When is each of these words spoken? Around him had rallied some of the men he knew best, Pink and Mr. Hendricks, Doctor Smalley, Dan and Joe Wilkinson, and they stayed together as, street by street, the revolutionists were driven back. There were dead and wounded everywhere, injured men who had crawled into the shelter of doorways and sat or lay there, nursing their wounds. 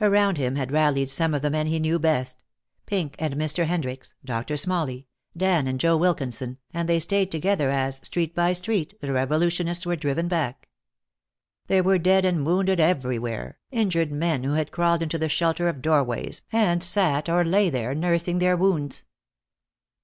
Around 0.00 0.36
him 0.38 0.54
had 0.54 0.70
rallied 0.70 1.10
some 1.10 1.34
of 1.34 1.42
the 1.42 1.50
men 1.50 1.66
he 1.66 1.80
knew 1.80 1.98
best, 1.98 2.44
Pink 2.86 3.16
and 3.18 3.34
Mr. 3.34 3.66
Hendricks, 3.66 4.14
Doctor 4.24 4.56
Smalley, 4.56 5.08
Dan 5.36 5.66
and 5.66 5.80
Joe 5.80 5.96
Wilkinson, 5.96 6.58
and 6.72 6.88
they 6.88 7.00
stayed 7.00 7.32
together 7.32 7.68
as, 7.68 7.96
street 7.96 8.32
by 8.32 8.52
street, 8.52 8.94
the 9.00 9.12
revolutionists 9.12 9.84
were 9.84 9.96
driven 9.96 10.28
back. 10.28 10.68
There 11.66 11.82
were 11.82 11.98
dead 11.98 12.24
and 12.24 12.46
wounded 12.46 12.78
everywhere, 12.78 13.58
injured 13.72 14.12
men 14.12 14.44
who 14.44 14.52
had 14.52 14.70
crawled 14.70 15.02
into 15.02 15.18
the 15.18 15.28
shelter 15.28 15.68
of 15.68 15.82
doorways 15.82 16.42
and 16.52 16.80
sat 16.80 17.28
or 17.28 17.44
lay 17.44 17.70
there, 17.70 17.92
nursing 17.92 18.38
their 18.38 18.56
wounds. 18.56 19.02